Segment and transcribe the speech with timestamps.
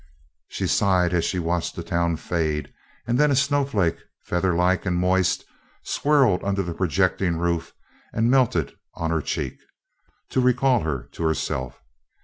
[0.47, 2.73] She sighed as she watched the town fade
[3.05, 5.45] and then a snowflake, featherlike and moist,
[5.83, 7.71] swirled under the projecting roof
[8.11, 9.59] and melted on her cheek,
[10.31, 11.83] to recall her to herself.